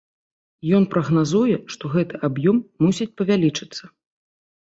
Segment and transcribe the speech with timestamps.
[0.77, 3.83] Ён прагназуе, што гэты аб'ём мусіць павялічыцца.